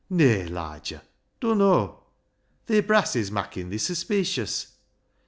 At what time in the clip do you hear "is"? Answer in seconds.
3.15-3.29